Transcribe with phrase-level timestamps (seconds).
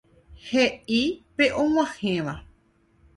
[0.49, 1.01] He'i
[1.37, 2.35] pe og̃uahẽva.